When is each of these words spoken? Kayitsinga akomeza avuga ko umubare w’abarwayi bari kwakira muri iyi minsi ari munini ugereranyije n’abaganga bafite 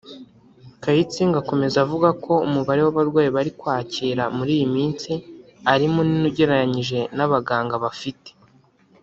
Kayitsinga 0.83 1.37
akomeza 1.41 1.77
avuga 1.85 2.09
ko 2.23 2.33
umubare 2.47 2.79
w’abarwayi 2.85 3.29
bari 3.35 3.51
kwakira 3.59 4.23
muri 4.37 4.51
iyi 4.57 4.67
minsi 4.75 5.11
ari 5.73 5.85
munini 5.93 6.25
ugereranyije 6.29 6.99
n’abaganga 7.17 7.75
bafite 7.85 8.29